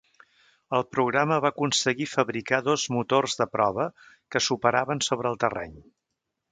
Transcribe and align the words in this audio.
El 0.77 0.85
programa 0.95 1.37
va 1.45 1.51
aconseguir 1.55 2.09
fabricar 2.13 2.61
dos 2.69 2.87
motors 2.97 3.39
de 3.43 3.49
prova, 3.59 3.89
que 4.33 4.43
s'operaven 4.47 5.09
sobre 5.11 5.35
el 5.35 5.41
terreny. 5.47 5.83